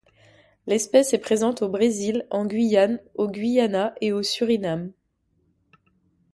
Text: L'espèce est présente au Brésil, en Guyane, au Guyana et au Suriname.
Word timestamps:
L'espèce 0.65 1.13
est 1.13 1.19
présente 1.19 1.61
au 1.61 1.69
Brésil, 1.69 2.25
en 2.31 2.47
Guyane, 2.47 2.97
au 3.13 3.27
Guyana 3.29 3.93
et 4.01 4.11
au 4.11 4.23
Suriname. 4.23 4.93